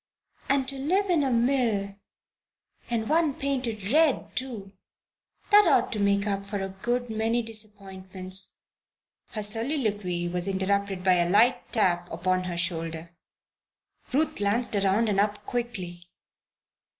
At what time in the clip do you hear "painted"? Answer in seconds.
3.35-3.87